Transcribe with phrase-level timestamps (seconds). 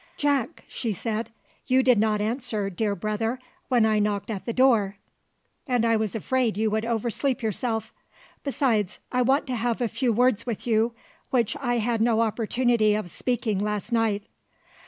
[0.17, 1.29] "Jack," she said,
[1.67, 4.97] "you did not answer, dear brother, when I knocked at the door,
[5.67, 7.93] and I was afraid you would over sleep yourself:
[8.43, 10.95] besides, I want to have a few words with you
[11.29, 14.27] which I had no opportunity of speaking last night.